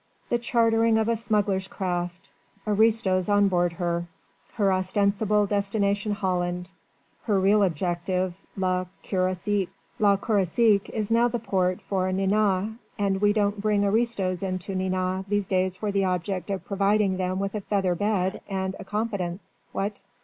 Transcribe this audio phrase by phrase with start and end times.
[0.29, 2.31] The chartering of a smuggler's craft
[2.65, 4.07] aristos on board her
[4.53, 6.71] her ostensible destination Holland
[7.25, 9.69] her real objective Le Croisic....
[9.99, 15.29] Le Croisic is now the port for Nantes and we don't bring aristos into Nantes
[15.29, 19.57] these days for the object of providing them with a feather bed and a competence,
[19.71, 20.01] what?"